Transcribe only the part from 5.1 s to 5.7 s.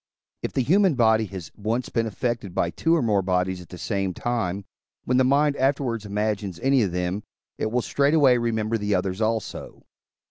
the mind